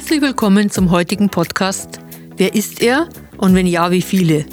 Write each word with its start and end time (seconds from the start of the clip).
Herzlich 0.00 0.22
willkommen 0.22 0.70
zum 0.70 0.90
heutigen 0.90 1.28
Podcast 1.28 2.00
Wer 2.34 2.54
ist 2.54 2.80
er 2.80 3.10
und 3.36 3.54
wenn 3.54 3.66
ja, 3.66 3.90
wie 3.90 4.00
viele? 4.00 4.46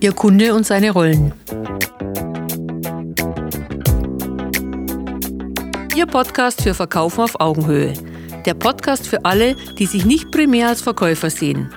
Ihr 0.00 0.12
Kunde 0.12 0.54
und 0.54 0.66
seine 0.66 0.90
Rollen. 0.90 1.32
Ihr 5.96 6.04
Podcast 6.04 6.60
für 6.60 6.74
Verkaufen 6.74 7.22
auf 7.22 7.40
Augenhöhe. 7.40 7.94
Der 8.44 8.52
Podcast 8.52 9.08
für 9.08 9.24
alle, 9.24 9.56
die 9.78 9.86
sich 9.86 10.04
nicht 10.04 10.30
primär 10.30 10.68
als 10.68 10.82
Verkäufer 10.82 11.30
sehen. 11.30 11.72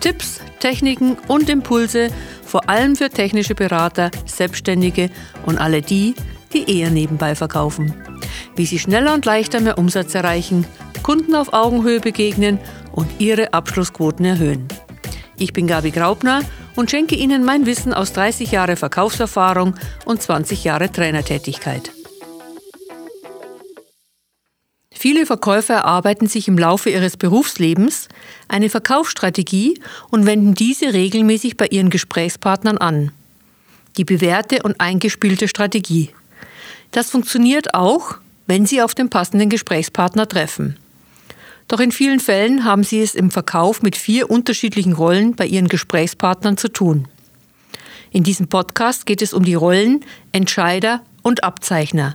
Tipps, 0.00 0.40
Techniken 0.60 1.18
und 1.28 1.50
Impulse, 1.50 2.08
vor 2.42 2.70
allem 2.70 2.96
für 2.96 3.10
technische 3.10 3.54
Berater, 3.54 4.10
Selbstständige 4.24 5.10
und 5.44 5.58
alle 5.58 5.82
die, 5.82 6.14
die 6.54 6.80
eher 6.80 6.88
nebenbei 6.88 7.34
verkaufen. 7.34 7.94
Wie 8.56 8.64
sie 8.64 8.78
schneller 8.78 9.12
und 9.12 9.26
leichter 9.26 9.60
mehr 9.60 9.76
Umsatz 9.76 10.14
erreichen, 10.14 10.64
Kunden 11.04 11.36
auf 11.36 11.52
Augenhöhe 11.52 12.00
begegnen 12.00 12.58
und 12.90 13.20
ihre 13.20 13.52
Abschlussquoten 13.52 14.24
erhöhen. 14.24 14.66
Ich 15.36 15.52
bin 15.52 15.66
Gabi 15.66 15.90
Graubner 15.90 16.40
und 16.76 16.90
schenke 16.90 17.14
Ihnen 17.14 17.44
mein 17.44 17.66
Wissen 17.66 17.92
aus 17.92 18.14
30 18.14 18.50
Jahre 18.50 18.76
Verkaufserfahrung 18.76 19.74
und 20.06 20.22
20 20.22 20.64
Jahre 20.64 20.90
Trainertätigkeit. 20.90 21.92
Viele 24.90 25.26
Verkäufer 25.26 25.74
erarbeiten 25.74 26.26
sich 26.26 26.48
im 26.48 26.56
Laufe 26.56 26.88
ihres 26.88 27.18
Berufslebens 27.18 28.08
eine 28.48 28.70
Verkaufsstrategie 28.70 29.78
und 30.10 30.24
wenden 30.24 30.54
diese 30.54 30.94
regelmäßig 30.94 31.58
bei 31.58 31.66
ihren 31.66 31.90
Gesprächspartnern 31.90 32.78
an. 32.78 33.12
Die 33.98 34.04
bewährte 34.04 34.62
und 34.62 34.80
eingespielte 34.80 35.48
Strategie. 35.48 36.08
Das 36.92 37.10
funktioniert 37.10 37.74
auch, 37.74 38.16
wenn 38.46 38.64
Sie 38.64 38.80
auf 38.80 38.94
den 38.94 39.10
passenden 39.10 39.50
Gesprächspartner 39.50 40.26
treffen. 40.26 40.78
Doch 41.68 41.80
in 41.80 41.92
vielen 41.92 42.20
Fällen 42.20 42.64
haben 42.64 42.84
Sie 42.84 43.00
es 43.00 43.14
im 43.14 43.30
Verkauf 43.30 43.82
mit 43.82 43.96
vier 43.96 44.30
unterschiedlichen 44.30 44.92
Rollen 44.92 45.34
bei 45.34 45.46
Ihren 45.46 45.68
Gesprächspartnern 45.68 46.56
zu 46.56 46.68
tun. 46.68 47.08
In 48.10 48.22
diesem 48.22 48.48
Podcast 48.48 49.06
geht 49.06 49.22
es 49.22 49.32
um 49.32 49.44
die 49.44 49.54
Rollen 49.54 50.04
Entscheider 50.32 51.02
und 51.22 51.42
Abzeichner. 51.42 52.14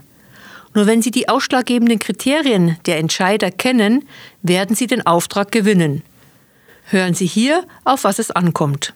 Nur 0.72 0.86
wenn 0.86 1.02
Sie 1.02 1.10
die 1.10 1.28
ausschlaggebenden 1.28 1.98
Kriterien 1.98 2.78
der 2.86 2.98
Entscheider 2.98 3.50
kennen, 3.50 4.04
werden 4.42 4.76
Sie 4.76 4.86
den 4.86 5.04
Auftrag 5.04 5.50
gewinnen. 5.50 6.02
Hören 6.84 7.14
Sie 7.14 7.26
hier, 7.26 7.64
auf 7.84 8.04
was 8.04 8.18
es 8.18 8.30
ankommt. 8.30 8.94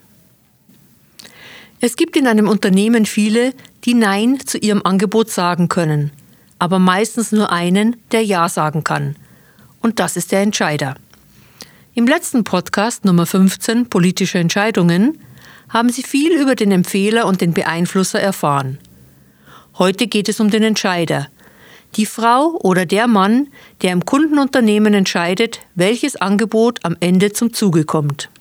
Es 1.81 1.97
gibt 1.97 2.15
in 2.15 2.27
einem 2.27 2.47
Unternehmen 2.47 3.05
viele, 3.05 3.53
die 3.83 3.93
Nein 3.93 4.39
zu 4.39 4.57
ihrem 4.57 4.81
Angebot 4.83 5.29
sagen 5.29 5.67
können, 5.67 6.11
aber 6.57 6.79
meistens 6.79 7.31
nur 7.31 7.51
einen, 7.51 7.97
der 8.11 8.23
Ja 8.23 8.49
sagen 8.49 8.83
kann. 8.83 9.15
Und 9.85 9.99
das 9.99 10.17
ist 10.17 10.31
der 10.31 10.41
Entscheider. 10.41 10.95
Im 11.93 12.07
letzten 12.07 12.43
Podcast 12.43 13.05
Nummer 13.05 13.27
15 13.27 13.87
Politische 13.87 14.39
Entscheidungen 14.39 15.19
haben 15.69 15.89
Sie 15.89 16.01
viel 16.01 16.31
über 16.31 16.55
den 16.55 16.71
Empfehler 16.71 17.27
und 17.27 17.39
den 17.39 17.53
Beeinflusser 17.53 18.19
erfahren. 18.19 18.79
Heute 19.77 20.07
geht 20.07 20.27
es 20.27 20.39
um 20.39 20.49
den 20.49 20.63
Entscheider, 20.63 21.27
die 21.97 22.07
Frau 22.07 22.59
oder 22.63 22.87
der 22.87 23.05
Mann, 23.05 23.49
der 23.83 23.91
im 23.91 24.03
Kundenunternehmen 24.03 24.95
entscheidet, 24.95 25.59
welches 25.75 26.15
Angebot 26.15 26.79
am 26.81 26.97
Ende 26.99 27.31
zum 27.31 27.53
Zuge 27.53 27.83
kommt. 27.83 28.31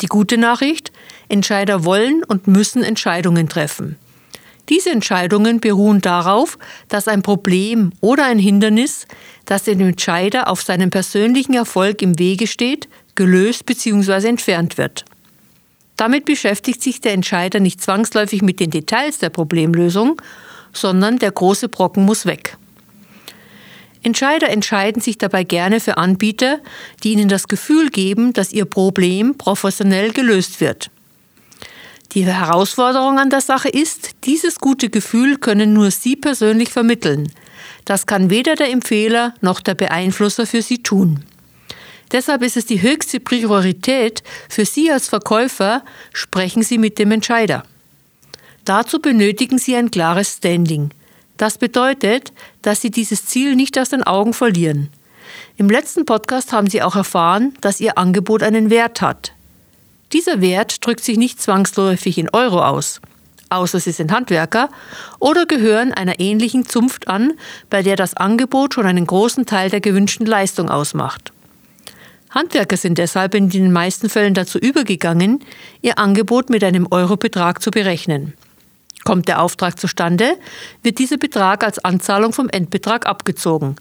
Die 0.00 0.06
gute 0.06 0.38
Nachricht, 0.38 0.90
Entscheider 1.28 1.84
wollen 1.84 2.24
und 2.24 2.46
müssen 2.46 2.82
Entscheidungen 2.82 3.46
treffen. 3.46 3.98
Diese 4.68 4.90
Entscheidungen 4.90 5.60
beruhen 5.60 6.00
darauf, 6.00 6.58
dass 6.88 7.08
ein 7.08 7.22
Problem 7.22 7.92
oder 8.00 8.24
ein 8.24 8.38
Hindernis, 8.38 9.06
das 9.44 9.64
dem 9.64 9.80
Entscheider 9.80 10.48
auf 10.48 10.62
seinem 10.62 10.90
persönlichen 10.90 11.54
Erfolg 11.54 12.00
im 12.00 12.18
Wege 12.18 12.46
steht, 12.46 12.88
gelöst 13.14 13.66
bzw. 13.66 14.28
entfernt 14.28 14.78
wird. 14.78 15.04
Damit 15.96 16.24
beschäftigt 16.24 16.82
sich 16.82 17.00
der 17.00 17.12
Entscheider 17.12 17.60
nicht 17.60 17.80
zwangsläufig 17.80 18.42
mit 18.42 18.60
den 18.60 18.70
Details 18.70 19.18
der 19.18 19.30
Problemlösung, 19.30 20.20
sondern 20.72 21.18
der 21.18 21.32
große 21.32 21.68
Brocken 21.68 22.04
muss 22.04 22.24
weg. 22.24 22.56
Entscheider 24.02 24.50
entscheiden 24.50 25.00
sich 25.00 25.18
dabei 25.18 25.44
gerne 25.44 25.80
für 25.80 25.96
Anbieter, 25.96 26.58
die 27.04 27.12
ihnen 27.12 27.28
das 27.28 27.46
Gefühl 27.46 27.90
geben, 27.90 28.32
dass 28.32 28.52
ihr 28.52 28.64
Problem 28.64 29.36
professionell 29.36 30.12
gelöst 30.12 30.60
wird. 30.60 30.90
Die 32.14 32.26
Herausforderung 32.26 33.18
an 33.18 33.30
der 33.30 33.40
Sache 33.40 33.70
ist, 33.70 34.10
dieses 34.24 34.58
gute 34.60 34.90
Gefühl 34.90 35.38
können 35.38 35.72
nur 35.72 35.90
Sie 35.90 36.14
persönlich 36.14 36.68
vermitteln. 36.68 37.32
Das 37.86 38.06
kann 38.06 38.28
weder 38.28 38.54
der 38.54 38.70
Empfehler 38.70 39.34
noch 39.40 39.60
der 39.60 39.74
Beeinflusser 39.74 40.46
für 40.46 40.60
Sie 40.60 40.82
tun. 40.82 41.24
Deshalb 42.12 42.42
ist 42.42 42.58
es 42.58 42.66
die 42.66 42.82
höchste 42.82 43.18
Priorität 43.18 44.22
für 44.50 44.66
Sie 44.66 44.92
als 44.92 45.08
Verkäufer, 45.08 45.82
sprechen 46.12 46.62
Sie 46.62 46.76
mit 46.76 46.98
dem 46.98 47.12
Entscheider. 47.12 47.62
Dazu 48.66 49.00
benötigen 49.00 49.56
Sie 49.56 49.74
ein 49.74 49.90
klares 49.90 50.34
Standing. 50.36 50.90
Das 51.38 51.56
bedeutet, 51.56 52.34
dass 52.60 52.82
Sie 52.82 52.90
dieses 52.90 53.24
Ziel 53.24 53.56
nicht 53.56 53.78
aus 53.78 53.88
den 53.88 54.02
Augen 54.02 54.34
verlieren. 54.34 54.90
Im 55.56 55.70
letzten 55.70 56.04
Podcast 56.04 56.52
haben 56.52 56.68
Sie 56.68 56.82
auch 56.82 56.94
erfahren, 56.94 57.54
dass 57.62 57.80
Ihr 57.80 57.96
Angebot 57.96 58.42
einen 58.42 58.68
Wert 58.68 59.00
hat. 59.00 59.32
Dieser 60.12 60.40
Wert 60.42 60.86
drückt 60.86 61.02
sich 61.02 61.16
nicht 61.16 61.40
zwangsläufig 61.40 62.18
in 62.18 62.28
Euro 62.30 62.62
aus, 62.62 63.00
außer 63.48 63.80
Sie 63.80 63.92
sind 63.92 64.12
Handwerker 64.12 64.68
oder 65.18 65.46
gehören 65.46 65.92
einer 65.92 66.20
ähnlichen 66.20 66.66
Zunft 66.66 67.08
an, 67.08 67.32
bei 67.70 67.82
der 67.82 67.96
das 67.96 68.14
Angebot 68.14 68.74
schon 68.74 68.86
einen 68.86 69.06
großen 69.06 69.46
Teil 69.46 69.70
der 69.70 69.80
gewünschten 69.80 70.26
Leistung 70.26 70.68
ausmacht. 70.68 71.32
Handwerker 72.30 72.76
sind 72.76 72.98
deshalb 72.98 73.34
in 73.34 73.48
den 73.48 73.72
meisten 73.72 74.08
Fällen 74.08 74.34
dazu 74.34 74.58
übergegangen, 74.58 75.40
ihr 75.80 75.98
Angebot 75.98 76.50
mit 76.50 76.64
einem 76.64 76.86
Eurobetrag 76.90 77.62
zu 77.62 77.70
berechnen. 77.70 78.34
Kommt 79.04 79.28
der 79.28 79.42
Auftrag 79.42 79.78
zustande, 79.78 80.36
wird 80.82 80.98
dieser 80.98 81.16
Betrag 81.16 81.64
als 81.64 81.84
Anzahlung 81.84 82.32
vom 82.32 82.48
Endbetrag 82.48 83.06
abgezogen. 83.06 83.76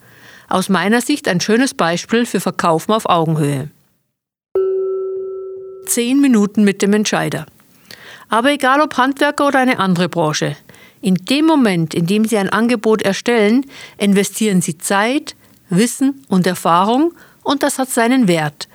Aus 0.49 0.67
meiner 0.67 1.01
Sicht 1.01 1.27
ein 1.27 1.39
schönes 1.39 1.73
Beispiel 1.73 2.25
für 2.25 2.39
Verkaufen 2.39 2.91
auf 2.91 3.05
Augenhöhe. 3.05 3.69
Zehn 5.85 6.21
Minuten 6.21 6.63
mit 6.63 6.81
dem 6.81 6.93
Entscheider. 6.93 7.45
Aber 8.29 8.51
egal 8.51 8.81
ob 8.81 8.97
Handwerker 8.97 9.47
oder 9.47 9.59
eine 9.59 9.79
andere 9.79 10.07
Branche, 10.09 10.55
in 11.01 11.15
dem 11.15 11.45
Moment, 11.45 11.93
in 11.93 12.05
dem 12.05 12.25
Sie 12.25 12.37
ein 12.37 12.49
Angebot 12.49 13.01
erstellen, 13.01 13.65
investieren 13.97 14.61
Sie 14.61 14.77
Zeit, 14.77 15.35
Wissen 15.69 16.23
und 16.27 16.45
Erfahrung 16.45 17.13
und 17.43 17.63
das 17.63 17.79
hat 17.79 17.89
seinen 17.89 18.27
Wert. 18.27 18.67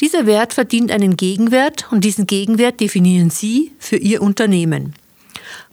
Dieser 0.00 0.26
Wert 0.26 0.54
verdient 0.54 0.90
einen 0.90 1.16
Gegenwert 1.16 1.86
und 1.90 2.04
diesen 2.04 2.26
Gegenwert 2.26 2.80
definieren 2.80 3.30
Sie 3.30 3.72
für 3.78 3.96
Ihr 3.96 4.22
Unternehmen. 4.22 4.94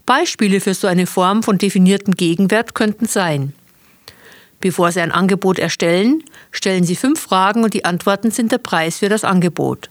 Beispiele 0.06 0.60
für 0.62 0.74
so 0.74 0.88
eine 0.88 1.08
Form 1.08 1.44
von 1.44 1.58
definierten 1.58 2.16
Gegenwert 2.16 2.76
könnten 2.76 3.08
sein. 3.08 3.54
Bevor 4.60 4.92
Sie 4.92 5.02
ein 5.02 5.12
Angebot 5.12 5.60
erstellen, 5.60 6.24
stellen 6.52 6.84
Sie 6.84 6.96
fünf 6.96 7.20
Fragen 7.20 7.64
und 7.64 7.74
die 7.74 7.86
Antworten 7.86 8.32
sind 8.32 8.52
der 8.52 8.58
Preis 8.58 9.00
für 9.00 9.10
das 9.10 9.24
Angebot. 9.24 9.90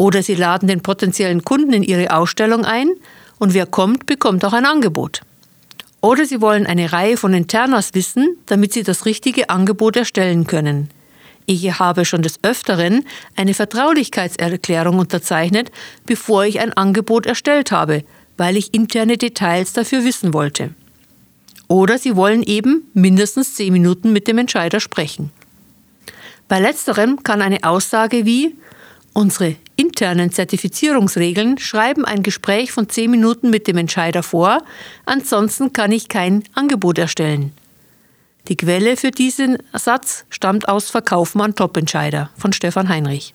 Oder 0.00 0.22
Sie 0.22 0.34
laden 0.34 0.66
den 0.66 0.80
potenziellen 0.80 1.44
Kunden 1.44 1.74
in 1.74 1.82
Ihre 1.82 2.16
Ausstellung 2.16 2.64
ein 2.64 2.88
und 3.38 3.52
wer 3.52 3.66
kommt, 3.66 4.06
bekommt 4.06 4.42
auch 4.46 4.54
ein 4.54 4.64
Angebot. 4.64 5.20
Oder 6.00 6.24
Sie 6.24 6.40
wollen 6.40 6.66
eine 6.66 6.90
Reihe 6.90 7.18
von 7.18 7.34
Internas 7.34 7.92
wissen, 7.92 8.38
damit 8.46 8.72
Sie 8.72 8.82
das 8.82 9.04
richtige 9.04 9.50
Angebot 9.50 9.96
erstellen 9.96 10.46
können. 10.46 10.88
Ich 11.44 11.78
habe 11.78 12.06
schon 12.06 12.22
des 12.22 12.42
Öfteren 12.42 13.04
eine 13.36 13.52
Vertraulichkeitserklärung 13.52 14.98
unterzeichnet, 14.98 15.70
bevor 16.06 16.46
ich 16.46 16.60
ein 16.60 16.72
Angebot 16.72 17.26
erstellt 17.26 17.70
habe, 17.70 18.02
weil 18.38 18.56
ich 18.56 18.72
interne 18.72 19.18
Details 19.18 19.74
dafür 19.74 20.02
wissen 20.06 20.32
wollte. 20.32 20.70
Oder 21.68 21.98
Sie 21.98 22.16
wollen 22.16 22.42
eben 22.42 22.90
mindestens 22.94 23.54
zehn 23.54 23.74
Minuten 23.74 24.14
mit 24.14 24.28
dem 24.28 24.38
Entscheider 24.38 24.80
sprechen. 24.80 25.30
Bei 26.48 26.58
letzterem 26.58 27.22
kann 27.22 27.42
eine 27.42 27.64
Aussage 27.64 28.24
wie 28.24 28.54
Unsere 29.12 29.56
internen 30.00 30.32
Zertifizierungsregeln 30.32 31.58
schreiben 31.58 32.06
ein 32.06 32.22
Gespräch 32.22 32.72
von 32.72 32.88
zehn 32.88 33.10
Minuten 33.10 33.50
mit 33.50 33.68
dem 33.68 33.76
Entscheider 33.76 34.22
vor, 34.22 34.62
ansonsten 35.04 35.74
kann 35.74 35.92
ich 35.92 36.08
kein 36.08 36.42
Angebot 36.54 36.96
erstellen. 36.96 37.52
Die 38.48 38.56
Quelle 38.56 38.96
für 38.96 39.10
diesen 39.10 39.58
Satz 39.74 40.24
stammt 40.30 40.70
aus 40.70 40.88
Verkaufen 40.88 41.42
an 41.42 41.54
Topentscheider 41.54 42.30
von 42.38 42.54
Stefan 42.54 42.88
Heinrich. 42.88 43.34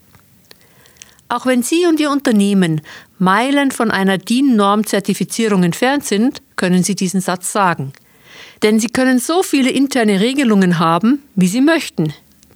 Auch 1.29 1.45
wenn 1.45 1.61
Sie 1.61 1.85
und 1.85 1.99
Ihr 1.99 2.09
Unternehmen 2.09 2.81
Meilen 3.19 3.69
von 3.69 3.91
einer 3.91 4.17
DIN-Norm-Zertifizierung 4.17 5.61
entfernt 5.61 6.05
sind, 6.05 6.41
können 6.55 6.81
Sie 6.81 6.95
diesen 6.95 7.21
Satz 7.21 7.51
sagen. 7.51 7.93
Denn 8.63 8.79
Sie 8.79 8.89
können 8.89 9.19
so 9.19 9.43
viele 9.43 9.69
interne 9.69 10.19
Regelungen 10.19 10.79
haben, 10.79 11.21
wie 11.35 11.47
Sie 11.47 11.61
möchten. 11.61 12.11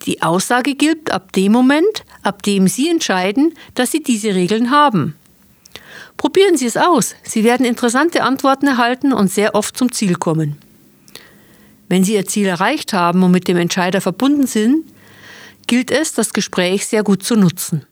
Die 0.05 0.21
Aussage 0.21 0.75
gilt 0.75 1.11
ab 1.11 1.33
dem 1.33 1.51
Moment, 1.51 2.03
ab 2.23 2.43
dem 2.43 2.67
Sie 2.67 2.89
entscheiden, 2.89 3.53
dass 3.75 3.91
Sie 3.91 4.01
diese 4.01 4.33
Regeln 4.33 4.71
haben. 4.71 5.15
Probieren 6.17 6.57
Sie 6.57 6.65
es 6.65 6.77
aus. 6.77 7.15
Sie 7.23 7.43
werden 7.43 7.65
interessante 7.65 8.23
Antworten 8.23 8.67
erhalten 8.67 9.13
und 9.13 9.31
sehr 9.31 9.55
oft 9.55 9.77
zum 9.77 9.91
Ziel 9.91 10.15
kommen. 10.15 10.57
Wenn 11.87 12.03
Sie 12.03 12.13
Ihr 12.13 12.25
Ziel 12.25 12.47
erreicht 12.47 12.93
haben 12.93 13.23
und 13.23 13.31
mit 13.31 13.47
dem 13.47 13.57
Entscheider 13.57 14.01
verbunden 14.01 14.45
sind, 14.45 14.85
gilt 15.67 15.91
es, 15.91 16.13
das 16.13 16.33
Gespräch 16.33 16.87
sehr 16.87 17.03
gut 17.03 17.23
zu 17.23 17.35
nutzen. 17.35 17.85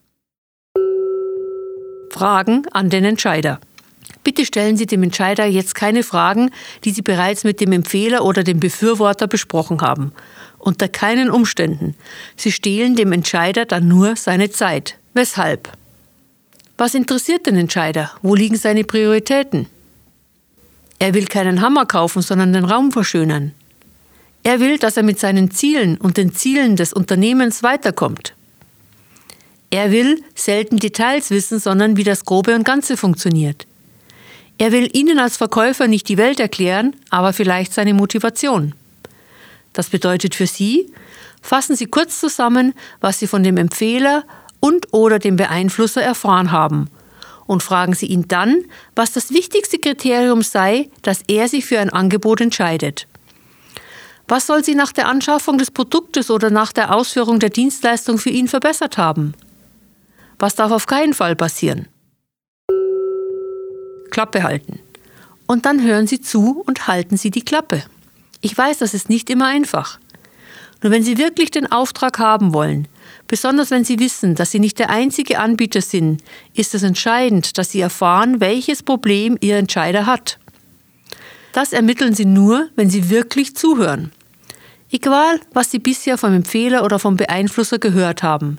Fragen 2.10 2.66
an 2.72 2.90
den 2.90 3.06
Entscheider. 3.06 3.60
Bitte 4.28 4.46
stellen 4.46 4.76
Sie 4.76 4.86
dem 4.86 5.04
Entscheider 5.04 5.46
jetzt 5.46 5.74
keine 5.74 6.04
Fragen, 6.04 6.52
die 6.84 6.92
Sie 6.92 7.02
bereits 7.02 7.46
mit 7.46 7.62
dem 7.62 7.72
Empfehler 7.72 8.26
oder 8.26 8.44
dem 8.44 8.60
Befürworter 8.60 9.26
besprochen 9.26 9.80
haben. 9.80 10.12
Unter 10.58 10.90
keinen 10.90 11.30
Umständen. 11.30 11.96
Sie 12.36 12.52
stehlen 12.52 12.98
dem 12.98 13.14
Entscheider 13.14 13.64
dann 13.64 13.88
nur 13.88 14.18
seine 14.18 14.50
Zeit. 14.50 14.98
Weshalb? 15.14 15.72
Was 16.78 16.94
interessiert 16.94 17.46
den 17.46 17.56
Entscheider? 17.56 18.12
Wo 18.22 18.36
liegen 18.36 18.58
seine 18.58 18.84
Prioritäten? 18.84 19.68
Er 21.00 21.14
will 21.14 21.28
keinen 21.28 21.62
Hammer 21.62 21.86
kaufen, 21.86 22.22
sondern 22.22 22.52
den 22.52 22.66
Raum 22.66 22.92
verschönern. 22.92 23.54
Er 24.44 24.60
will, 24.60 24.78
dass 24.78 24.98
er 24.98 25.04
mit 25.04 25.22
seinen 25.22 25.52
Zielen 25.52 25.96
und 25.96 26.18
den 26.18 26.36
Zielen 26.36 26.76
des 26.76 26.92
Unternehmens 26.92 27.64
weiterkommt. 27.64 28.36
Er 29.70 29.90
will 29.92 30.22
selten 30.36 30.80
Details 30.80 31.30
wissen, 31.30 31.60
sondern 31.60 31.96
wie 31.96 32.04
das 32.04 32.26
Grobe 32.26 32.56
und 32.56 32.66
Ganze 32.66 32.98
funktioniert. 32.98 33.66
Er 34.58 34.72
will 34.72 34.90
Ihnen 34.94 35.20
als 35.20 35.38
Verkäufer 35.38 35.88
nicht 35.88 36.10
die 36.10 36.18
Welt 36.18 36.40
erklären, 36.40 36.96
aber 37.10 37.34
vielleicht 37.34 37.74
seine 37.74 37.94
Motivation. 37.94 38.74
Das 39.74 39.90
bedeutet 39.90 40.34
für 40.34 40.48
Sie, 40.48 40.92
fassen 41.42 41.76
Sie 41.76 41.86
kurz 41.86 42.20
zusammen, 42.20 42.74
was 43.00 43.20
Sie 43.20 43.28
von 43.28 43.44
dem 43.44 43.58
Empfehler 43.58 44.24
und 44.60 44.94
oder 44.94 45.20
dem 45.20 45.36
Beeinflusser 45.36 46.02
erfahren 46.02 46.52
haben 46.52 46.90
und 47.46 47.64
fragen 47.64 47.94
Sie 47.94 48.08
ihn 48.08 48.28
dann, 48.28 48.66
was 48.96 49.12
das 49.12 49.32
wichtigste 49.32 49.80
Kriterium 49.80 50.42
sei, 50.42 50.90
dass 51.02 51.22
er 51.28 51.48
sich 51.48 51.66
für 51.66 51.80
ein 51.80 51.90
Angebot 51.90 52.42
entscheidet. 52.42 53.08
Was 54.28 54.46
soll 54.46 54.64
sie 54.64 54.76
nach 54.76 54.92
der 54.92 55.08
Anschaffung 55.08 55.58
des 55.58 55.72
Produktes 55.72 56.30
oder 56.30 56.50
nach 56.50 56.74
der 56.74 56.94
Ausführung 56.94 57.40
der 57.40 57.50
Dienstleistung 57.50 58.18
für 58.18 58.30
ihn 58.30 58.50
verbessert 58.50 58.98
haben? 58.98 59.34
Was 60.38 60.56
darf 60.56 60.72
auf 60.72 60.86
keinen 60.86 61.14
Fall 61.14 61.36
passieren? 61.38 61.88
Klappe 64.08 64.44
halten. 64.44 64.80
Und 65.46 65.66
dann 65.66 65.84
hören 65.84 66.08
Sie 66.08 66.20
zu 66.22 66.62
und 66.66 66.88
halten 66.88 67.18
Sie 67.18 67.32
die 67.32 67.44
Klappe. 67.44 67.84
Ich 68.42 68.58
weiß, 68.58 68.80
das 68.80 68.94
ist 68.94 69.10
nicht 69.10 69.30
immer 69.30 69.48
einfach. 69.48 70.00
Nur 70.84 70.92
wenn 70.92 71.04
Sie 71.04 71.18
wirklich 71.18 71.52
den 71.52 71.72
Auftrag 71.72 72.20
haben 72.20 72.54
wollen, 72.54 72.88
besonders 73.28 73.72
wenn 73.72 73.84
Sie 73.84 74.00
wissen, 74.00 74.36
dass 74.36 74.52
Sie 74.52 74.60
nicht 74.60 74.78
der 74.80 74.90
einzige 74.90 75.40
Anbieter 75.40 75.82
sind, 75.82 76.22
ist 76.54 76.76
es 76.76 76.84
entscheidend, 76.84 77.58
dass 77.58 77.72
Sie 77.72 77.80
erfahren, 77.80 78.40
welches 78.40 78.84
Problem 78.84 79.38
Ihr 79.42 79.58
Entscheider 79.58 80.06
hat. 80.06 80.38
Das 81.54 81.74
ermitteln 81.74 82.14
Sie 82.14 82.26
nur, 82.26 82.70
wenn 82.76 82.90
Sie 82.90 83.10
wirklich 83.10 83.56
zuhören. 83.56 84.12
Egal, 84.92 85.40
was 85.54 85.72
Sie 85.72 85.80
bisher 85.80 86.18
vom 86.18 86.34
Empfehler 86.34 86.84
oder 86.84 87.00
vom 87.00 87.18
Beeinflusser 87.18 87.80
gehört 87.80 88.22
haben. 88.22 88.58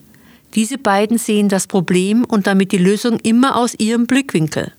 Diese 0.55 0.79
beiden 0.79 1.19
sehen 1.19 1.49
das 1.49 1.67
Problem 1.67 2.25
und 2.25 2.47
damit 2.47 2.73
die 2.73 2.79
Lösung 2.79 3.21
immer 3.21 3.56
aus 3.56 3.75
ihrem 3.79 4.06
Blickwinkel. 4.06 4.73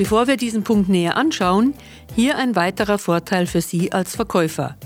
Bevor 0.00 0.26
wir 0.28 0.36
diesen 0.38 0.64
Punkt 0.64 0.88
näher 0.88 1.18
anschauen, 1.18 1.74
hier 2.16 2.38
ein 2.38 2.56
weiterer 2.56 2.96
Vorteil 2.96 3.44
für 3.44 3.60
Sie 3.60 3.92
als 3.92 4.16
Verkäufer. 4.16 4.78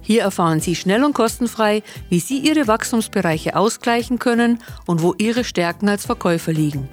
Hier 0.02 0.22
erfahren 0.22 0.60
Sie 0.60 0.76
schnell 0.76 1.02
und 1.02 1.14
kostenfrei, 1.14 1.82
wie 2.08 2.20
Sie 2.20 2.38
Ihre 2.38 2.68
Wachstumsbereiche 2.68 3.56
ausgleichen 3.56 4.20
können 4.20 4.62
und 4.86 5.02
wo 5.02 5.14
Ihre 5.18 5.42
Stärken 5.42 5.88
als 5.88 6.06
Verkäufer 6.06 6.52
liegen. 6.52 6.88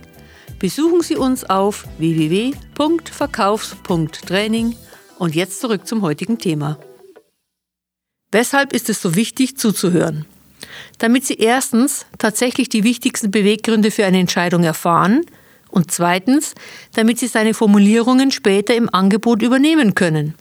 Besuchen 0.58 1.02
Sie 1.02 1.16
uns 1.16 1.48
auf 1.48 1.86
www.verkaufs.training 2.00 4.76
und 5.20 5.36
jetzt 5.36 5.62
zurück 5.62 5.86
zum 5.86 6.02
heutigen 6.02 6.40
Thema. 6.40 6.80
Weshalb 8.34 8.74
ist 8.74 8.90
es 8.90 9.00
so 9.00 9.14
wichtig 9.14 9.58
zuzuhören? 9.58 10.26
Damit 10.98 11.24
Sie 11.24 11.36
erstens 11.36 12.08
tatsächlich 12.18 12.68
die 12.68 12.84
wichtigsten 12.84 13.30
Beweggründe 13.30 13.92
für 13.92 14.06
eine 14.06 14.20
Entscheidung 14.20 14.64
erfahren 14.64 15.22
und 15.70 15.92
zweitens, 15.92 16.56
damit 16.96 17.20
Sie 17.20 17.28
seine 17.28 17.54
Formulierungen 17.54 18.32
später 18.32 18.74
im 18.74 18.90
Angebot 18.92 19.44
übernehmen 19.44 19.94
können. 19.94 20.34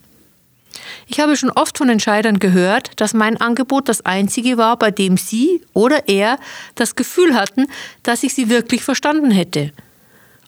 Ich 1.06 1.20
habe 1.20 1.36
schon 1.36 1.50
oft 1.50 1.76
von 1.76 1.90
Entscheidern 1.90 2.38
gehört, 2.38 2.98
dass 2.98 3.12
mein 3.12 3.38
Angebot 3.38 3.90
das 3.90 4.06
einzige 4.06 4.56
war, 4.56 4.78
bei 4.78 4.90
dem 4.90 5.18
sie 5.18 5.60
oder 5.74 6.08
er 6.08 6.38
das 6.74 6.96
Gefühl 6.96 7.34
hatten, 7.34 7.66
dass 8.02 8.22
ich 8.22 8.32
sie 8.32 8.48
wirklich 8.48 8.82
verstanden 8.82 9.30
hätte. 9.30 9.70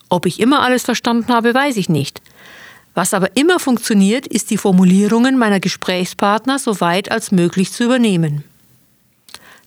Ob 0.09 0.25
ich 0.25 0.41
immer 0.41 0.63
alles 0.63 0.85
verstanden 0.85 1.29
habe, 1.29 1.53
weiß 1.53 1.77
ich 1.77 1.91
nicht. 1.91 2.23
Was 2.95 3.13
aber 3.13 3.37
immer 3.37 3.59
funktioniert, 3.59 4.27
ist 4.27 4.51
die 4.51 4.57
Formulierungen 4.57 5.37
meiner 5.37 5.61
Gesprächspartner 5.61 6.59
so 6.59 6.81
weit 6.81 7.11
als 7.11 7.33
möglich 7.33 7.73
zu 7.73 7.85
übernehmen. 7.85 8.45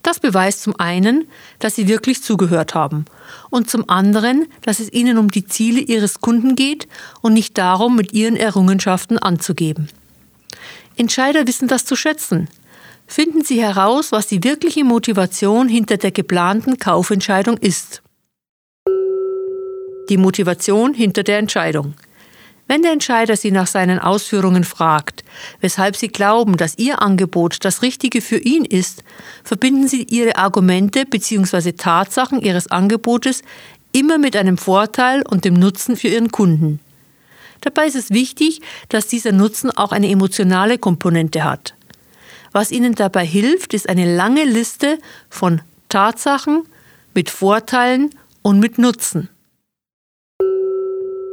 Das 0.01 0.21
beweist 0.21 0.61
zum 0.61 0.79
einen, 0.79 1.27
dass 1.59 1.75
sie 1.75 1.89
wirklich 1.89 2.23
zugehört 2.23 2.73
haben 2.73 3.03
und 3.49 3.69
zum 3.69 3.89
anderen, 3.89 4.47
dass 4.61 4.79
es 4.79 4.93
ihnen 4.93 5.17
um 5.17 5.29
die 5.29 5.45
Ziele 5.45 5.81
ihres 5.81 6.21
Kunden 6.21 6.55
geht 6.55 6.87
und 7.21 7.33
nicht 7.33 7.57
darum, 7.57 7.97
mit 7.97 8.13
ihren 8.13 8.37
Errungenschaften 8.37 9.17
anzugeben. 9.17 9.89
Entscheider 10.95 11.45
wissen 11.45 11.67
das 11.67 11.83
zu 11.83 11.97
schätzen. 11.97 12.47
Finden 13.05 13.43
Sie 13.43 13.61
heraus, 13.61 14.13
was 14.13 14.27
die 14.27 14.43
wirkliche 14.43 14.85
Motivation 14.85 15.67
hinter 15.67 15.97
der 15.97 16.11
geplanten 16.11 16.77
Kaufentscheidung 16.77 17.57
ist. 17.57 18.01
Die 20.09 20.17
Motivation 20.17 20.93
hinter 20.93 21.23
der 21.23 21.39
Entscheidung. 21.39 21.95
Wenn 22.67 22.81
der 22.81 22.91
Entscheider 22.91 23.37
Sie 23.37 23.51
nach 23.51 23.67
seinen 23.67 23.97
Ausführungen 23.97 24.65
fragt, 24.65 25.23
weshalb 25.61 25.95
Sie 25.95 26.09
glauben, 26.09 26.57
dass 26.57 26.77
Ihr 26.77 27.01
Angebot 27.01 27.63
das 27.63 27.81
Richtige 27.81 28.21
für 28.21 28.37
ihn 28.37 28.65
ist, 28.65 29.03
verbinden 29.43 29.87
Sie 29.87 30.03
Ihre 30.03 30.35
Argumente 30.35 31.05
bzw. 31.05 31.71
Tatsachen 31.71 32.41
Ihres 32.41 32.67
Angebotes 32.67 33.41
immer 33.93 34.17
mit 34.17 34.35
einem 34.35 34.57
Vorteil 34.57 35.23
und 35.25 35.45
dem 35.45 35.53
Nutzen 35.53 35.95
für 35.95 36.09
Ihren 36.09 36.31
Kunden. 36.31 36.81
Dabei 37.61 37.87
ist 37.87 37.95
es 37.95 38.11
wichtig, 38.11 38.61
dass 38.89 39.07
dieser 39.07 39.31
Nutzen 39.31 39.71
auch 39.71 39.93
eine 39.93 40.09
emotionale 40.09 40.77
Komponente 40.77 41.45
hat. 41.45 41.73
Was 42.51 42.71
Ihnen 42.71 42.95
dabei 42.95 43.25
hilft, 43.25 43.73
ist 43.73 43.87
eine 43.87 44.13
lange 44.15 44.43
Liste 44.43 44.99
von 45.29 45.61
Tatsachen 45.89 46.63
mit 47.13 47.29
Vorteilen 47.29 48.09
und 48.41 48.59
mit 48.59 48.77
Nutzen. 48.77 49.29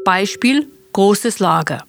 Beispiel 0.04 0.68
großes 0.94 1.40
Lager. 1.40 1.84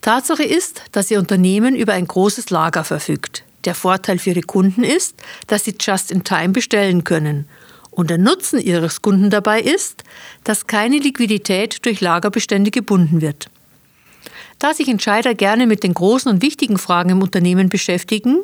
Tatsache 0.00 0.42
ist, 0.42 0.82
dass 0.90 1.10
Ihr 1.10 1.18
Unternehmen 1.20 1.76
über 1.76 1.92
ein 1.92 2.06
großes 2.06 2.50
Lager 2.50 2.82
verfügt. 2.82 3.44
Der 3.64 3.74
Vorteil 3.74 4.18
für 4.18 4.30
Ihre 4.30 4.40
Kunden 4.40 4.82
ist, 4.82 5.14
dass 5.46 5.64
Sie 5.64 5.74
just 5.78 6.10
in 6.10 6.24
time 6.24 6.48
bestellen 6.48 7.04
können. 7.04 7.46
Und 7.90 8.10
der 8.10 8.18
Nutzen 8.18 8.58
Ihres 8.60 9.02
Kunden 9.02 9.28
dabei 9.28 9.60
ist, 9.60 10.02
dass 10.44 10.66
keine 10.66 10.98
Liquidität 10.98 11.84
durch 11.84 12.00
Lagerbestände 12.00 12.70
gebunden 12.70 13.20
wird. 13.20 13.50
Da 14.58 14.72
sich 14.72 14.88
Entscheider 14.88 15.34
gerne 15.34 15.66
mit 15.66 15.82
den 15.82 15.94
großen 15.94 16.32
und 16.32 16.42
wichtigen 16.42 16.78
Fragen 16.78 17.10
im 17.10 17.22
Unternehmen 17.22 17.68
beschäftigen, 17.68 18.38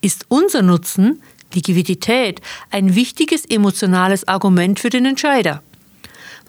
ist 0.00 0.26
unser 0.28 0.62
Nutzen, 0.62 1.22
Liquidität, 1.52 2.40
ein 2.70 2.94
wichtiges 2.94 3.44
emotionales 3.46 4.28
Argument 4.28 4.78
für 4.78 4.90
den 4.90 5.06
Entscheider. 5.06 5.62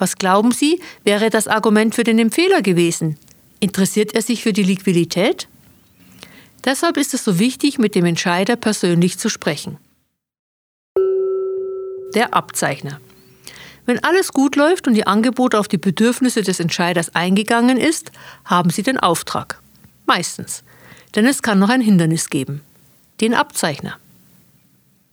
Was 0.02 0.16
glauben 0.16 0.52
Sie, 0.52 0.82
wäre 1.04 1.30
das 1.30 1.48
Argument 1.48 1.94
für 1.94 2.04
den 2.04 2.18
Empfehler 2.18 2.64
gewesen? 2.64 3.20
Interessiert 3.60 4.16
er 4.16 4.24
sich 4.24 4.42
für 4.42 4.52
die 4.52 4.64
Liquidität? 4.64 5.48
Deshalb 6.66 6.98
ist 6.98 7.14
es 7.14 7.24
so 7.24 7.38
wichtig, 7.38 7.78
mit 7.78 7.94
dem 7.94 8.06
Entscheider 8.06 8.56
persönlich 8.56 9.20
zu 9.20 9.30
sprechen. 9.30 9.78
Der 12.16 12.34
Abzeichner. 12.34 13.00
Wenn 13.86 14.04
alles 14.04 14.34
gut 14.34 14.56
läuft 14.56 14.88
und 14.88 14.96
Ihr 14.96 15.08
Angebot 15.08 15.54
auf 15.54 15.68
die 15.68 15.78
Bedürfnisse 15.78 16.42
des 16.42 16.60
Entscheiders 16.60 17.14
eingegangen 17.14 17.78
ist, 17.78 18.12
haben 18.44 18.72
Sie 18.72 18.82
den 18.82 18.98
Auftrag. 18.98 19.62
Meistens. 20.08 20.64
Denn 21.14 21.28
es 21.28 21.44
kann 21.44 21.60
noch 21.60 21.70
ein 21.70 21.80
Hindernis 21.80 22.32
geben. 22.32 22.62
Den 23.22 23.36
Abzeichner. 23.36 24.00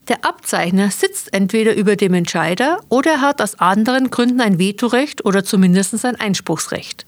Der 0.09 0.25
Abzeichner 0.25 0.91
sitzt 0.91 1.35
entweder 1.35 1.75
über 1.75 1.95
dem 1.95 2.15
Entscheider 2.15 2.81
oder 2.89 3.13
er 3.13 3.21
hat 3.21 3.43
aus 3.43 3.59
anderen 3.59 4.11
Gründen 4.11 4.41
ein 4.41 4.59
Vetorecht 4.59 5.25
oder 5.27 5.45
zumindest 5.45 6.03
ein 6.05 6.17
Einspruchsrecht. 6.17 7.05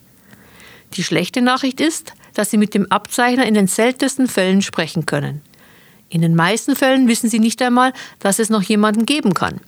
Die 0.95 1.03
schlechte 1.03 1.41
Nachricht 1.41 1.81
ist, 1.81 2.13
dass 2.35 2.51
Sie 2.51 2.59
mit 2.59 2.75
dem 2.75 2.91
Abzeichner 2.93 3.47
in 3.47 3.55
den 3.55 3.69
seltensten 3.69 4.29
Fällen 4.29 4.61
sprechen 4.61 5.07
können. 5.07 5.41
In 6.11 6.21
den 6.21 6.35
meisten 6.35 6.77
Fällen 6.77 7.09
wissen 7.09 7.31
Sie 7.31 7.39
nicht 7.39 7.63
einmal, 7.63 7.95
dass 8.19 8.39
es 8.39 8.51
noch 8.51 8.63
jemanden 8.63 9.07
geben 9.07 9.33
kann. 9.33 9.61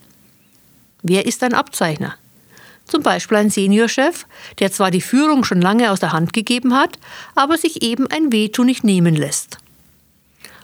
Wer 1.03 1.25
ist 1.25 1.43
ein 1.43 1.55
Abzeichner? 1.55 2.17
Zum 2.85 3.03
Beispiel 3.03 3.39
ein 3.39 3.51
Seniorchef, 3.51 4.27
der 4.59 4.73
zwar 4.73 4.91
die 4.91 5.01
Führung 5.01 5.45
schon 5.45 5.63
lange 5.63 5.91
aus 5.91 6.01
der 6.01 6.13
Hand 6.13 6.33
gegeben 6.33 6.75
hat, 6.75 6.99
aber 7.35 7.57
sich 7.57 7.83
eben 7.83 8.09
ein 8.09 8.33
Veto 8.33 8.65
nicht 8.65 8.85
nehmen 8.85 9.15
lässt. 9.15 9.62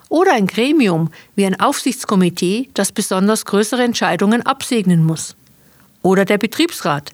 Oder 0.09 0.33
ein 0.33 0.47
Gremium 0.47 1.11
wie 1.35 1.45
ein 1.45 1.61
Aufsichtskomitee, 1.61 2.71
das 2.75 2.93
besonders 2.93 3.45
größere 3.45 3.83
Entscheidungen 3.83 4.43
absegnen 4.43 5.05
muss. 5.05 5.37
Oder 6.03 6.25
der 6.25 6.39
Betriebsrat. 6.39 7.11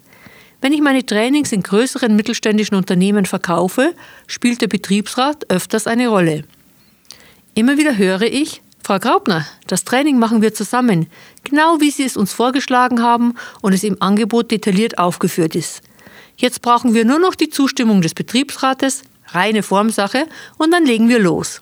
Wenn 0.61 0.73
ich 0.73 0.81
meine 0.81 1.05
Trainings 1.05 1.51
in 1.51 1.63
größeren 1.63 2.15
mittelständischen 2.15 2.77
Unternehmen 2.77 3.25
verkaufe, 3.25 3.93
spielt 4.27 4.61
der 4.61 4.67
Betriebsrat 4.67 5.49
öfters 5.49 5.87
eine 5.87 6.07
Rolle. 6.07 6.43
Immer 7.53 7.77
wieder 7.77 7.97
höre 7.97 8.23
ich, 8.23 8.61
Frau 8.83 8.99
Graubner, 8.99 9.45
das 9.67 9.83
Training 9.83 10.19
machen 10.19 10.41
wir 10.41 10.53
zusammen, 10.53 11.07
genau 11.43 11.81
wie 11.81 11.89
Sie 11.89 12.03
es 12.03 12.15
uns 12.15 12.33
vorgeschlagen 12.33 13.01
haben 13.01 13.33
und 13.61 13.73
es 13.73 13.83
im 13.83 14.01
Angebot 14.01 14.51
detailliert 14.51 14.99
aufgeführt 14.99 15.55
ist. 15.55 15.81
Jetzt 16.37 16.61
brauchen 16.61 16.93
wir 16.93 17.03
nur 17.03 17.19
noch 17.19 17.33
die 17.33 17.49
Zustimmung 17.49 18.01
des 18.01 18.13
Betriebsrates, 18.13 19.03
reine 19.29 19.63
Formsache, 19.63 20.27
und 20.57 20.71
dann 20.71 20.85
legen 20.85 21.09
wir 21.09 21.19
los. 21.19 21.61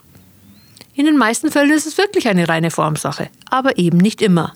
In 0.94 1.06
den 1.06 1.16
meisten 1.16 1.50
Fällen 1.50 1.72
ist 1.72 1.86
es 1.86 1.98
wirklich 1.98 2.28
eine 2.28 2.48
reine 2.48 2.70
Formsache, 2.70 3.28
aber 3.50 3.78
eben 3.78 3.98
nicht 3.98 4.22
immer. 4.22 4.54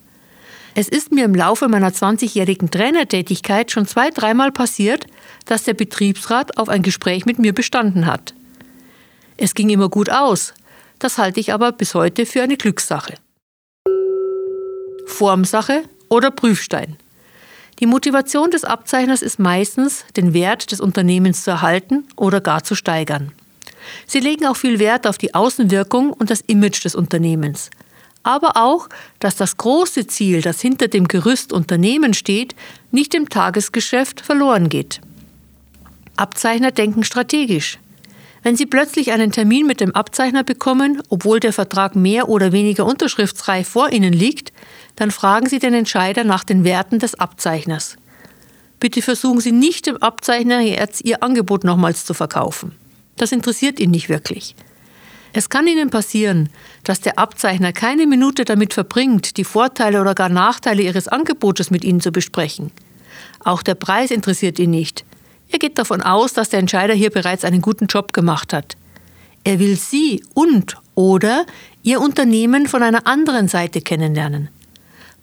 Es 0.74 0.88
ist 0.88 1.10
mir 1.10 1.24
im 1.24 1.34
Laufe 1.34 1.66
meiner 1.66 1.90
20-jährigen 1.90 2.70
Trainertätigkeit 2.70 3.72
schon 3.72 3.86
zwei, 3.86 4.10
dreimal 4.10 4.52
passiert, 4.52 5.06
dass 5.46 5.64
der 5.64 5.74
Betriebsrat 5.74 6.56
auf 6.56 6.68
ein 6.68 6.82
Gespräch 6.82 7.26
mit 7.26 7.40
mir 7.40 7.52
bestanden 7.52 8.06
hat. 8.06 8.34
Es 9.36 9.54
ging 9.54 9.68
immer 9.70 9.88
gut 9.88 10.10
aus, 10.10 10.54
das 11.00 11.18
halte 11.18 11.40
ich 11.40 11.52
aber 11.52 11.72
bis 11.72 11.94
heute 11.94 12.24
für 12.24 12.42
eine 12.42 12.56
Glückssache. 12.56 13.14
Formsache 15.06 15.82
oder 16.08 16.30
Prüfstein. 16.30 16.96
Die 17.80 17.86
Motivation 17.86 18.52
des 18.52 18.64
Abzeichners 18.64 19.22
ist 19.22 19.40
meistens, 19.40 20.04
den 20.16 20.34
Wert 20.34 20.70
des 20.70 20.80
Unternehmens 20.80 21.42
zu 21.42 21.50
erhalten 21.50 22.04
oder 22.14 22.40
gar 22.40 22.62
zu 22.62 22.76
steigern. 22.76 23.32
Sie 24.06 24.20
legen 24.20 24.46
auch 24.46 24.56
viel 24.56 24.78
Wert 24.78 25.06
auf 25.06 25.18
die 25.18 25.34
Außenwirkung 25.34 26.12
und 26.12 26.30
das 26.30 26.40
Image 26.42 26.84
des 26.84 26.94
Unternehmens. 26.94 27.70
Aber 28.22 28.56
auch, 28.56 28.88
dass 29.20 29.36
das 29.36 29.56
große 29.56 30.06
Ziel, 30.06 30.42
das 30.42 30.60
hinter 30.60 30.88
dem 30.88 31.08
Gerüst 31.08 31.52
Unternehmen 31.52 32.14
steht, 32.14 32.54
nicht 32.90 33.14
im 33.14 33.28
Tagesgeschäft 33.28 34.20
verloren 34.20 34.68
geht. 34.68 35.00
Abzeichner 36.16 36.72
denken 36.72 37.04
strategisch. 37.04 37.78
Wenn 38.42 38.56
Sie 38.56 38.66
plötzlich 38.66 39.12
einen 39.12 39.32
Termin 39.32 39.66
mit 39.66 39.80
dem 39.80 39.94
Abzeichner 39.94 40.44
bekommen, 40.44 41.02
obwohl 41.08 41.40
der 41.40 41.52
Vertrag 41.52 41.96
mehr 41.96 42.28
oder 42.28 42.52
weniger 42.52 42.86
unterschriftsreif 42.86 43.68
vor 43.68 43.90
Ihnen 43.90 44.12
liegt, 44.12 44.52
dann 44.96 45.10
fragen 45.10 45.48
Sie 45.48 45.58
den 45.58 45.74
Entscheider 45.74 46.24
nach 46.24 46.44
den 46.44 46.64
Werten 46.64 46.98
des 46.98 47.14
Abzeichners. 47.14 47.96
Bitte 48.80 49.02
versuchen 49.02 49.40
Sie 49.40 49.52
nicht 49.52 49.86
dem 49.86 49.96
Abzeichner 49.96 50.60
jetzt 50.60 51.04
Ihr 51.04 51.22
Angebot 51.22 51.64
nochmals 51.64 52.04
zu 52.04 52.14
verkaufen. 52.14 52.72
Das 53.18 53.32
interessiert 53.32 53.78
ihn 53.80 53.90
nicht 53.90 54.08
wirklich. 54.08 54.54
Es 55.32 55.50
kann 55.50 55.66
Ihnen 55.66 55.90
passieren, 55.90 56.48
dass 56.84 57.00
der 57.00 57.18
Abzeichner 57.18 57.72
keine 57.72 58.06
Minute 58.06 58.44
damit 58.44 58.72
verbringt, 58.72 59.36
die 59.36 59.44
Vorteile 59.44 60.00
oder 60.00 60.14
gar 60.14 60.30
Nachteile 60.30 60.82
Ihres 60.82 61.08
Angebotes 61.08 61.70
mit 61.70 61.84
Ihnen 61.84 62.00
zu 62.00 62.12
besprechen. 62.12 62.72
Auch 63.40 63.62
der 63.62 63.74
Preis 63.74 64.10
interessiert 64.10 64.58
ihn 64.58 64.70
nicht. 64.70 65.04
Er 65.50 65.58
geht 65.58 65.78
davon 65.78 66.02
aus, 66.02 66.32
dass 66.32 66.48
der 66.48 66.60
Entscheider 66.60 66.94
hier 66.94 67.10
bereits 67.10 67.44
einen 67.44 67.60
guten 67.60 67.86
Job 67.86 68.12
gemacht 68.12 68.52
hat. 68.52 68.76
Er 69.44 69.58
will 69.58 69.76
Sie 69.76 70.22
und 70.34 70.76
oder 70.94 71.46
Ihr 71.82 72.00
Unternehmen 72.00 72.66
von 72.66 72.82
einer 72.82 73.06
anderen 73.06 73.48
Seite 73.48 73.80
kennenlernen. 73.80 74.48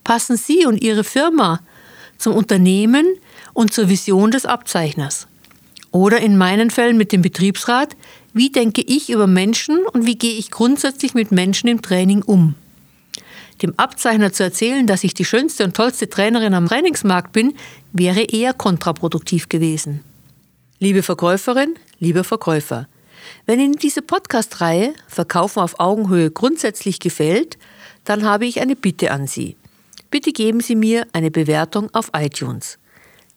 Passen 0.03 0.37
Sie 0.37 0.65
und 0.65 0.81
Ihre 0.81 1.03
Firma 1.03 1.59
zum 2.17 2.35
Unternehmen 2.35 3.05
und 3.53 3.73
zur 3.73 3.89
Vision 3.89 4.31
des 4.31 4.45
Abzeichners. 4.45 5.27
Oder 5.95 6.19
in 6.19 6.37
meinen 6.37 6.71
Fällen 6.71 6.97
mit 6.97 7.13
dem 7.13 7.21
Betriebsrat, 7.21 7.95
wie 8.33 8.49
denke 8.49 8.81
ich 8.81 9.09
über 9.09 9.27
Menschen 9.27 9.85
und 9.93 10.05
wie 10.05 10.17
gehe 10.17 10.37
ich 10.37 10.51
grundsätzlich 10.51 11.13
mit 11.13 11.31
Menschen 11.31 11.69
im 11.69 11.81
Training 11.81 12.21
um. 12.21 12.55
Dem 13.61 13.73
Abzeichner 13.77 14.33
zu 14.33 14.43
erzählen, 14.43 14.87
dass 14.87 15.05
ich 15.05 15.13
die 15.13 15.23
schönste 15.23 15.63
und 15.63 15.73
tollste 15.73 16.09
Trainerin 16.09 16.53
am 16.53 16.67
Trainingsmarkt 16.67 17.31
bin, 17.31 17.55
wäre 17.93 18.23
eher 18.23 18.53
kontraproduktiv 18.53 19.47
gewesen. 19.47 20.03
Liebe 20.79 21.01
Verkäuferin, 21.01 21.75
lieber 21.99 22.25
Verkäufer, 22.25 22.89
wenn 23.45 23.61
Ihnen 23.61 23.77
diese 23.77 24.01
Podcast-Reihe 24.01 24.95
Verkaufen 25.07 25.61
auf 25.61 25.79
Augenhöhe 25.79 26.29
grundsätzlich 26.29 26.99
gefällt, 26.99 27.57
dann 28.03 28.25
habe 28.25 28.45
ich 28.45 28.59
eine 28.59 28.75
Bitte 28.75 29.11
an 29.11 29.27
Sie. 29.27 29.55
Bitte 30.11 30.33
geben 30.33 30.59
Sie 30.59 30.75
mir 30.75 31.07
eine 31.13 31.31
Bewertung 31.31 31.87
auf 31.93 32.11
iTunes. 32.13 32.79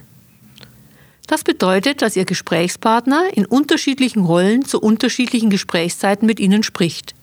Das 1.28 1.44
bedeutet, 1.44 2.02
dass 2.02 2.16
Ihr 2.16 2.24
Gesprächspartner 2.24 3.28
in 3.32 3.46
unterschiedlichen 3.46 4.24
Rollen 4.24 4.64
zu 4.64 4.80
unterschiedlichen 4.80 5.50
Gesprächszeiten 5.50 6.26
mit 6.26 6.40
Ihnen 6.40 6.64
spricht. 6.64 7.14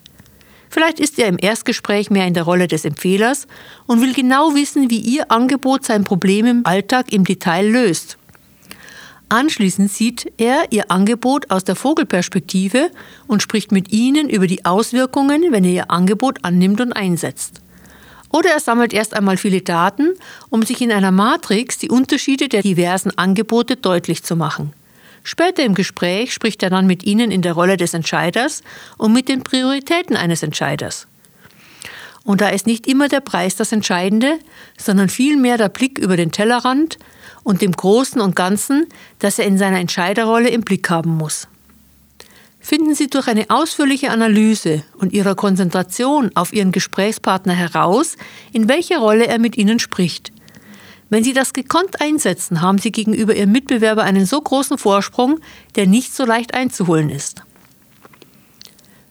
Vielleicht 0.70 1.02
ist 1.02 1.20
er 1.20 1.28
im 1.28 1.38
Erstgespräch 1.38 2.10
mehr 2.10 2.28
in 2.28 2.34
der 2.34 2.44
Rolle 2.44 2.70
des 2.70 2.86
Empfehlers 2.86 3.46
und 3.88 4.00
will 4.00 4.14
genau 4.14 4.56
wissen, 4.56 4.90
wie 4.90 5.00
Ihr 5.00 5.34
Angebot 5.34 5.84
sein 5.84 6.06
Problem 6.06 6.46
im 6.46 6.66
Alltag 6.66 7.12
im 7.12 7.26
Detail 7.26 7.68
löst 7.70 8.18
Anschließend 9.30 9.92
sieht 9.92 10.32
er 10.38 10.72
ihr 10.72 10.92
Angebot 10.92 11.50
aus 11.50 11.64
der 11.64 11.76
Vogelperspektive 11.76 12.92
und 13.28 13.42
spricht 13.42 13.72
mit 13.72 13.92
ihnen 13.92 14.30
über 14.30 14.46
die 14.46 14.66
Auswirkungen, 14.66 15.52
wenn 15.52 15.64
er 15.64 15.72
ihr 15.72 15.92
Angebot 15.92 16.40
annimmt 16.44 16.80
und 16.80 16.94
einsetzt. 16.94 17.62
Oder 18.30 18.52
er 18.52 18.60
sammelt 18.60 18.94
erst 18.94 19.14
einmal 19.16 19.38
viele 19.38 19.62
Daten, 19.62 20.14
um 20.50 20.62
sich 20.64 20.82
in 20.82 20.92
einer 20.92 21.12
Matrix 21.12 21.78
die 21.78 21.90
Unterschiede 21.90 22.50
der 22.50 22.62
diversen 22.62 23.18
Angebote 23.18 23.78
deutlich 23.78 24.24
zu 24.24 24.36
machen. 24.36 24.74
Später 25.24 25.64
im 25.64 25.74
Gespräch 25.74 26.34
spricht 26.34 26.62
er 26.62 26.70
dann 26.70 26.86
mit 26.86 27.04
Ihnen 27.04 27.32
in 27.32 27.42
der 27.42 27.54
Rolle 27.54 27.78
des 27.78 27.96
Entscheiders 27.96 28.62
und 28.98 29.12
mit 29.12 29.28
den 29.28 29.42
Prioritäten 29.42 30.16
eines 30.16 30.44
Entscheiders. 30.44 31.08
Und 32.24 32.42
da 32.42 32.50
ist 32.50 32.68
nicht 32.68 32.86
immer 32.88 33.08
der 33.08 33.22
Preis 33.22 33.56
das 33.56 33.72
Entscheidende, 33.72 34.38
sondern 34.78 35.10
vielmehr 35.10 35.58
der 35.58 35.70
Blick 35.70 35.98
über 35.98 36.16
den 36.16 36.32
Tellerrand 36.32 37.00
und 37.46 37.62
dem 37.62 37.72
Großen 37.72 38.20
und 38.20 38.36
Ganzen, 38.36 38.88
das 39.20 39.40
er 39.40 39.46
in 39.46 39.58
seiner 39.58 39.80
Entscheiderrolle 39.80 40.50
im 40.50 40.62
Blick 40.62 40.90
haben 40.90 41.16
muss. 41.16 41.48
Finden 42.60 42.96
Sie 42.96 43.08
durch 43.08 43.28
eine 43.28 43.46
ausführliche 43.50 44.10
Analyse 44.10 44.84
und 44.98 45.14
Ihrer 45.14 45.36
Konzentration 45.36 46.32
auf 46.34 46.52
Ihren 46.52 46.72
Gesprächspartner 46.72 47.54
heraus, 47.54 48.18
in 48.52 48.68
welcher 48.68 48.98
Rolle 48.98 49.28
er 49.28 49.38
mit 49.38 49.56
Ihnen 49.56 49.78
spricht. 49.78 50.34
Wenn 51.12 51.24
Sie 51.24 51.34
das 51.34 51.54
gekonnt 51.54 52.02
einsetzen, 52.02 52.62
haben 52.62 52.80
Sie 52.80 52.92
gegenüber 52.92 53.36
Ihrem 53.36 53.52
Mitbewerber 53.52 54.02
einen 54.04 54.26
so 54.26 54.42
großen 54.42 54.80
Vorsprung, 54.80 55.40
der 55.76 55.86
nicht 55.86 56.16
so 56.16 56.26
leicht 56.26 56.56
einzuholen 56.56 57.12
ist. 57.12 57.44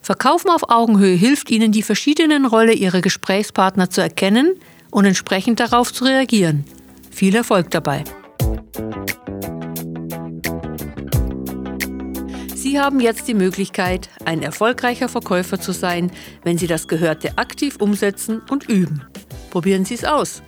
Verkaufen 0.03 0.51
auf 0.51 0.69
Augenhöhe 0.71 1.15
hilft 1.15 1.53
Ihnen, 1.53 1.71
die 1.71 1.83
verschiedenen 1.83 2.47
Rollen 2.47 2.77
Ihrer 2.77 3.01
Gesprächspartner 3.01 3.91
zu 3.91 4.01
erkennen 4.01 4.57
und 4.91 5.05
entsprechend 5.05 5.61
darauf 5.61 5.93
zu 5.93 6.05
reagieren. 6.05 6.65
Viel 7.13 7.37
Erfolg 7.37 7.71
dabei! 7.71 8.03
Sie 12.65 12.81
haben 12.81 12.99
jetzt 12.99 13.29
die 13.29 13.35
Möglichkeit, 13.35 14.09
ein 14.25 14.43
erfolgreicher 14.43 15.11
Verkäufer 15.11 15.61
zu 15.61 15.73
sein, 15.73 16.11
wenn 16.45 16.57
Sie 16.57 16.67
das 16.67 16.89
Gehörte 16.89 17.37
aktiv 17.37 17.77
umsetzen 17.79 18.41
und 18.49 18.71
üben. 18.71 19.05
Probieren 19.51 19.85
Sie 19.85 19.93
es 19.93 20.07
aus. 20.07 20.43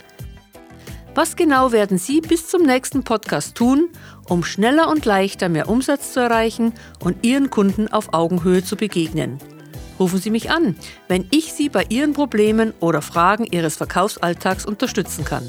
Was 1.15 1.37
genau 1.37 1.73
werden 1.73 1.99
Sie 1.99 2.23
bis 2.23 2.49
zum 2.49 2.63
nächsten 2.63 3.05
Podcast 3.05 3.55
tun, 3.55 3.91
um 4.31 4.45
schneller 4.45 4.89
und 4.89 5.05
leichter 5.05 5.51
mehr 5.51 5.69
Umsatz 5.69 6.15
zu 6.15 6.21
erreichen 6.21 6.73
und 7.01 7.23
Ihren 7.23 7.51
Kunden 7.51 7.89
auf 7.89 8.15
Augenhöhe 8.15 8.65
zu 8.65 8.77
begegnen? 8.77 9.39
Rufen 10.01 10.19
Sie 10.19 10.31
mich 10.31 10.51
an, 10.51 10.75
wenn 11.09 11.27
ich 11.31 11.53
Sie 11.53 11.69
bei 11.69 11.85
Ihren 11.91 12.15
Problemen 12.15 12.73
oder 12.81 13.03
Fragen 13.03 13.45
Ihres 13.45 13.77
Verkaufsalltags 13.77 14.65
unterstützen 14.65 15.27
kann. 15.27 15.47